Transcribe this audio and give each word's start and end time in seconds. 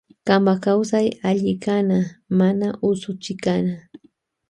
Kanpa 0.27 0.53
kawsay 0.63 1.07
alli 1.29 1.53
kana 1.65 1.99
mana 2.37 2.67
usuchikana. 2.89 3.75